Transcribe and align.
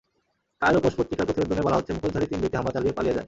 Cairo 0.61 0.79
post 0.83 0.97
পত্রিকার 0.99 1.27
প্রতিবেদনে 1.27 1.65
বলা 1.65 1.77
হচ্ছে, 1.77 1.91
মুখোশধারী 1.95 2.27
তিন 2.29 2.39
ব্যক্তি 2.41 2.57
হামলা 2.57 2.75
চালিয়ে 2.75 2.95
পালিয়ে 2.97 3.13
যায়। 3.15 3.19